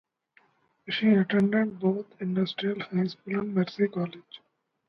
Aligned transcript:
She 0.89 1.09
attended 1.13 1.79
both 1.79 2.07
Industrial 2.19 2.79
High 2.79 3.03
School 3.05 3.41
and 3.41 3.53
Mercy 3.53 3.87
College. 3.87 4.41